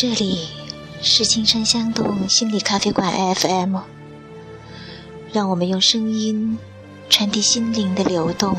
[0.00, 0.46] 这里
[1.02, 3.78] 是青山香动心理咖啡馆 FM，
[5.32, 6.56] 让我们用声音
[7.10, 8.56] 传递心灵的流动。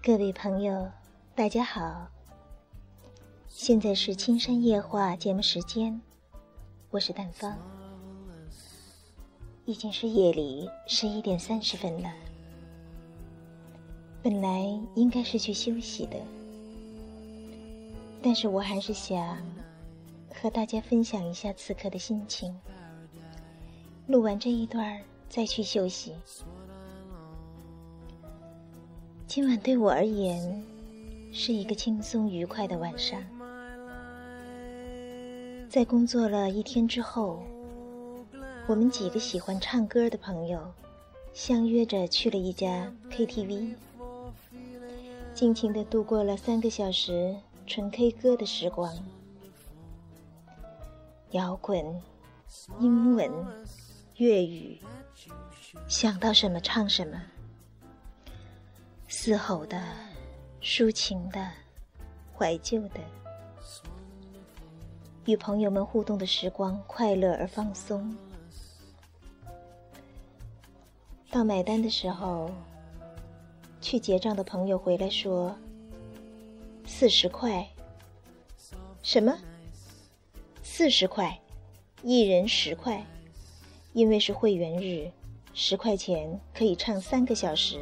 [0.00, 0.92] 各位朋友，
[1.34, 2.21] 大家好。
[3.64, 6.00] 现在是青山夜话节目时间，
[6.90, 7.56] 我是淡芳。
[9.66, 12.12] 已经是夜里十一点三十分了，
[14.20, 14.66] 本来
[14.96, 16.16] 应该是去休息的，
[18.20, 19.38] 但是我还是想
[20.34, 22.52] 和大家分享一下此刻的心情。
[24.08, 26.16] 录完这一段再去休息。
[29.28, 30.64] 今晚对我而言
[31.30, 33.22] 是一个轻松愉快的晚上。
[35.72, 37.42] 在工作了一天之后，
[38.66, 40.70] 我们几个喜欢唱歌的朋友
[41.32, 43.74] 相约着去了一家 KTV，
[45.32, 47.34] 尽情的度过了三个小时
[47.66, 48.94] 纯 K 歌的时光。
[51.30, 52.02] 摇滚、
[52.78, 53.32] 英文、
[54.16, 54.78] 粤语，
[55.88, 57.18] 想到什么唱什么，
[59.08, 59.82] 嘶吼的、
[60.60, 61.50] 抒情的、
[62.36, 63.00] 怀旧的。
[65.24, 68.14] 与朋友们互动的时光，快乐而放松。
[71.30, 72.50] 到买单的时候，
[73.80, 75.54] 去结账的朋友回来说
[76.84, 77.66] ：“四十块。”
[79.02, 79.38] 什么？
[80.62, 81.40] 四十块，
[82.02, 83.04] 一人十块，
[83.92, 85.08] 因为是会员日，
[85.54, 87.80] 十块钱可以唱三个小时，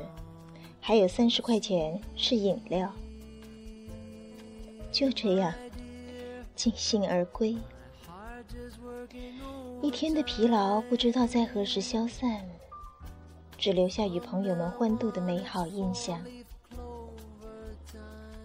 [0.78, 2.92] 还有三十块钱是饮料。
[4.92, 5.54] 就这样。
[6.60, 7.56] 尽兴而归，
[9.80, 12.46] 一天的疲劳不知道在何时消散，
[13.56, 16.22] 只留下与朋友们欢度的美好印象。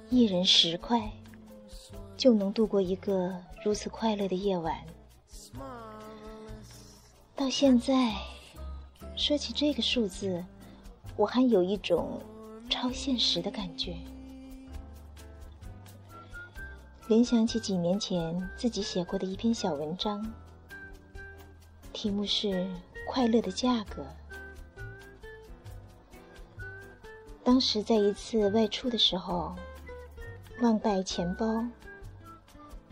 [0.09, 1.11] 一人十块，
[2.15, 4.77] 就能度过一个如此快乐的夜晚。
[7.35, 8.13] 到现在，
[9.17, 10.41] 说起这个数字，
[11.17, 12.21] 我还有一种
[12.69, 13.97] 超现实的感觉。
[17.07, 20.25] 联想起几年前自己写过的一篇小文章，
[21.93, 22.47] 题目是
[23.07, 24.01] 《快乐的价格》。
[27.43, 29.55] 当时在一次外出的时候，
[30.61, 31.63] 忘带钱包，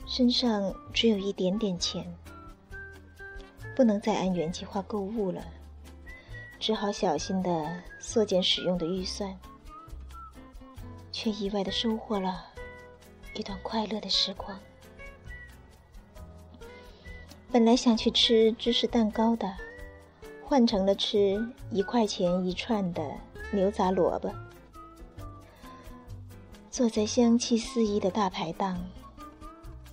[0.06, 2.06] 身上只有一点点钱，
[3.76, 5.44] 不能再按原计划购物了，
[6.60, 9.36] 只好小心的缩减使用的预算，
[11.12, 12.53] 却意外的收获了。
[13.34, 14.58] 一段快乐的时光。
[17.52, 19.54] 本来想去吃芝士蛋糕的，
[20.44, 21.40] 换成了吃
[21.70, 23.12] 一块钱一串的
[23.52, 24.34] 牛杂萝卜。
[26.72, 28.84] 坐在香气四溢的大排档，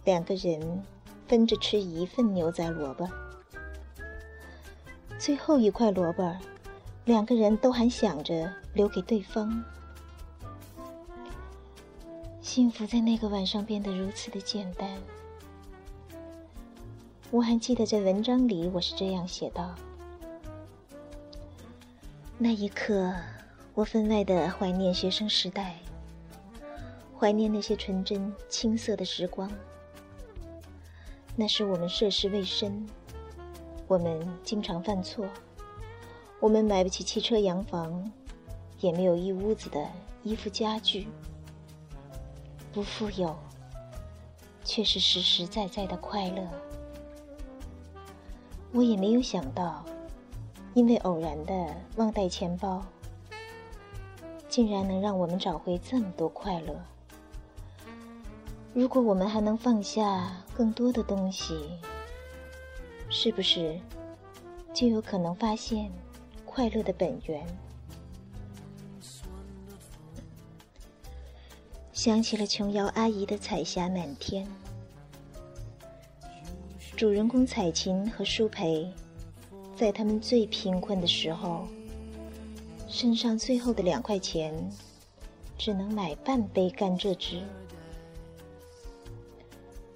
[0.04, 0.82] 两个人
[1.28, 3.06] 分着吃一份牛杂萝卜。
[5.18, 6.34] 最后一块萝卜，
[7.04, 9.62] 两个人都还想着留给对方。
[12.52, 14.90] 幸福在那个晚上变得如此的简单。
[17.30, 19.72] 我还记得在文章里我是这样写道：
[22.38, 23.14] 那一刻，
[23.72, 25.76] 我分外的怀念学生时代，
[27.16, 29.48] 怀念那些纯真青涩的时光。
[31.36, 32.84] 那时我们涉世未深，
[33.86, 35.24] 我们经常犯错，
[36.40, 38.10] 我们买不起汽车洋房，
[38.80, 39.86] 也没有一屋子的
[40.24, 41.06] 衣服家具。
[42.72, 43.36] 不富有，
[44.64, 46.47] 却是实实在在的快乐。
[48.72, 49.84] 我也没有想到，
[50.75, 52.80] 因为偶然的忘带钱包，
[54.48, 56.74] 竟然能让我们找回这么多快乐。
[58.72, 61.68] 如果我们还能放下更多的东西，
[63.09, 63.80] 是不是
[64.72, 65.91] 就有可能发现
[66.47, 67.44] 快乐的本源？
[72.02, 74.48] 想起了琼瑶阿姨的彩霞满天，
[76.97, 78.91] 主人公彩琴和舒培，
[79.76, 81.68] 在他们最贫困的时候，
[82.88, 84.54] 身上最后的两块钱，
[85.58, 87.42] 只能买半杯甘蔗汁。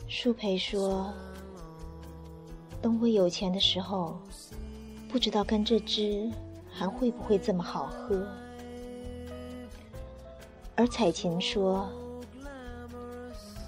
[0.06, 1.10] 舒培说
[2.82, 4.20] ：“等我有钱的时候，
[5.08, 6.30] 不知道甘蔗汁
[6.70, 8.28] 还会不会这么好喝。”
[10.76, 11.88] 而彩琴说：“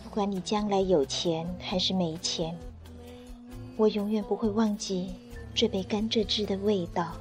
[0.02, 2.56] 不管你将来有钱还是没钱，
[3.76, 5.14] 我永远不会忘记
[5.54, 7.12] 这杯甘蔗汁的味道。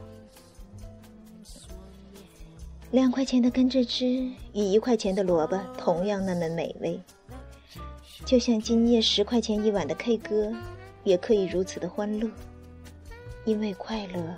[2.91, 4.05] 两块钱的甘蔗汁
[4.53, 6.99] 与一块钱的萝卜同样那么美味，
[8.25, 10.51] 就像今夜十块钱一碗的 K 歌，
[11.03, 12.27] 也可以如此的欢乐。
[13.43, 14.35] 因为快乐，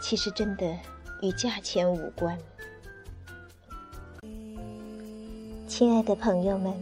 [0.00, 0.74] 其实真的
[1.20, 2.38] 与价钱无关。
[5.82, 6.72] 亲爱的朋友们，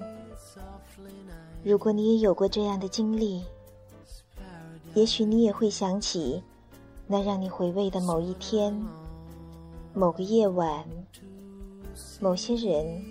[1.65, 3.43] 如果你也有过这样的经历，
[4.93, 6.43] 也许你也会想起
[7.07, 8.79] 那让你回味的某一天、
[9.95, 10.85] 某个夜晚、
[12.21, 13.03] 某些人、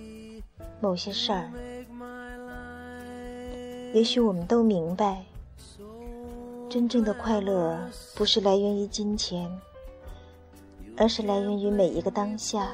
[0.79, 1.49] 某些事儿。
[3.91, 5.25] 也许我们都明白。
[6.69, 7.75] 真正的快乐
[8.13, 9.51] 不是来源于金钱，
[10.95, 12.69] 而是来源于每一个当下。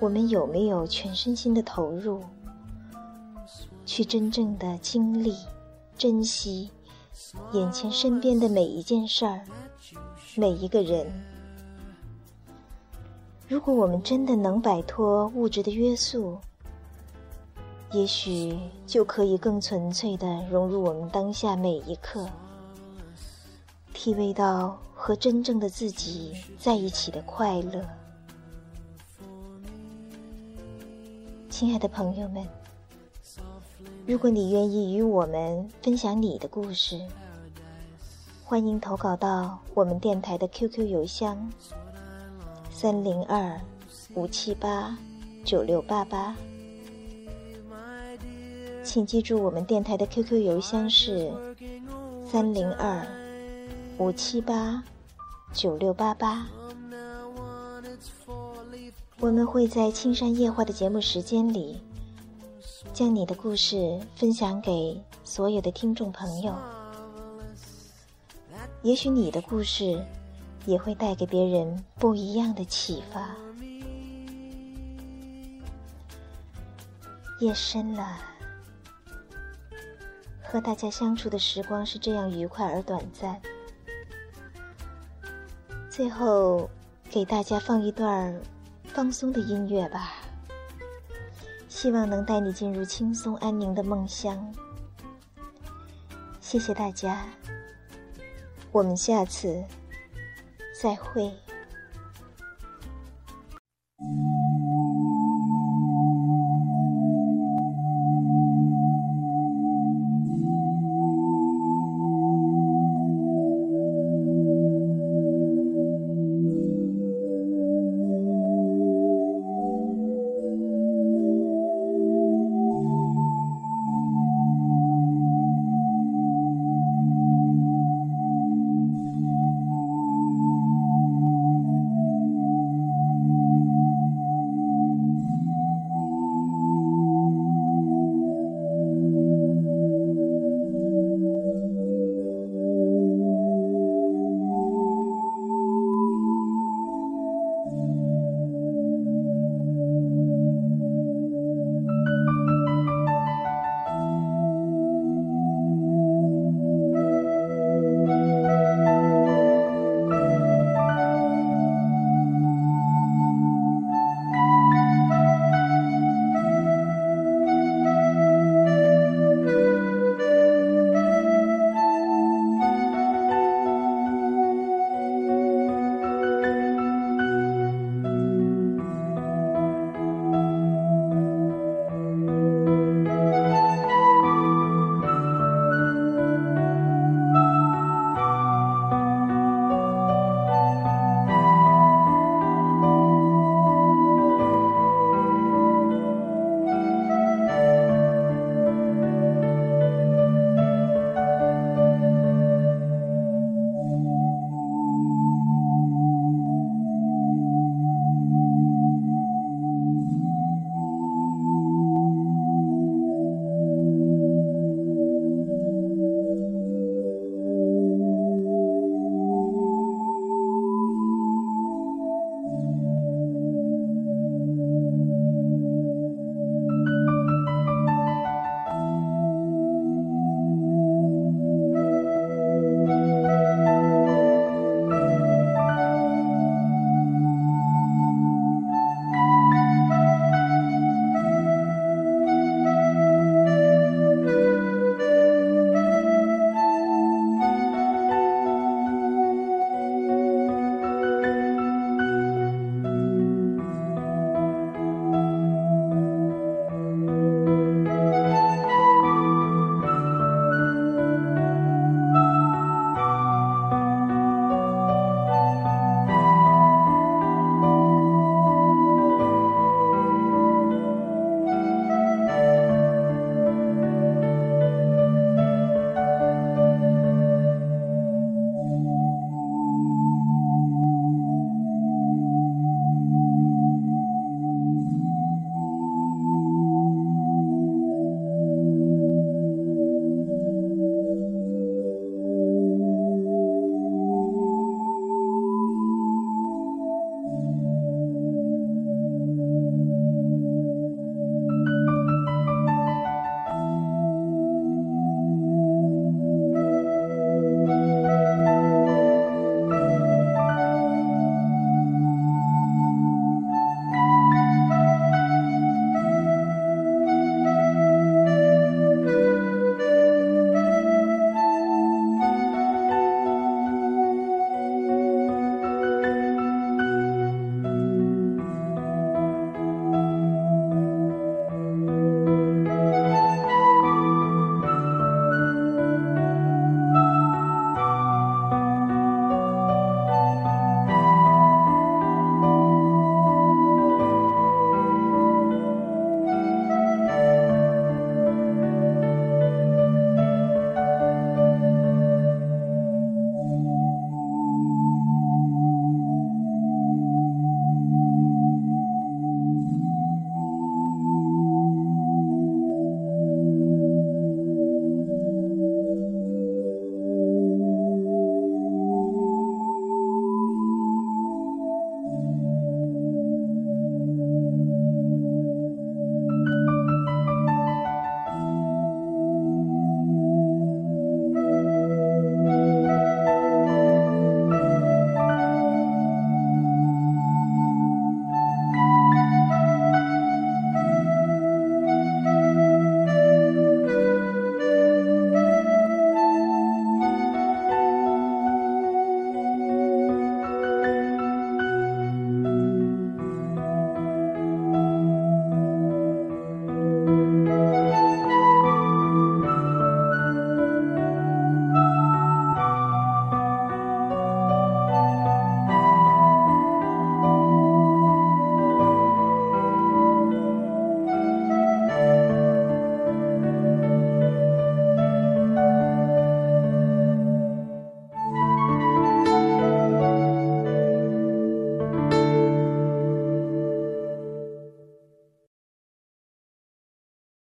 [0.00, 2.22] 我们有没有全身心的投入，
[3.86, 5.34] 去真正的经历、
[5.96, 6.70] 珍惜
[7.52, 9.40] 眼前身边的每一件事儿、
[10.36, 11.06] 每一个人？
[13.48, 16.38] 如果我们真的能摆脱物质的约束，
[17.92, 22.26] 也许就可以更纯粹的融入我们当下每一刻。
[23.92, 27.82] 体味到和真正的自己在一起的快乐，
[31.56, 32.44] 亲爱的朋友们，
[34.08, 37.00] 如果你愿意与我们分享你的故事，
[38.42, 41.48] 欢迎投稿到我们电台的 QQ 邮箱：
[42.72, 43.60] 三零二
[44.14, 44.98] 五七八
[45.44, 46.34] 九六八八。
[48.82, 51.30] 请记住，我们电台的 QQ 邮箱是
[52.26, 53.06] 三零二。
[53.98, 54.82] 五七八
[55.52, 56.48] 九六八八，
[59.20, 61.80] 我们会在《青山夜话》的节目时间里，
[62.92, 66.54] 将你的故事分享给所有的听众朋友。
[68.82, 70.04] 也许你的故事
[70.66, 73.34] 也会带给别人不一样的启发。
[77.40, 78.18] 夜深了，
[80.42, 83.40] 和大家相处的时光是这样愉快而短暂。
[85.88, 86.68] 最后，
[87.08, 88.38] 给大家放一段
[88.94, 90.12] 放松的音乐吧，
[91.68, 94.54] 希望能带你进入轻松安宁的梦乡。
[96.40, 97.26] 谢谢大家，
[98.70, 99.64] 我们下次
[100.80, 101.43] 再会。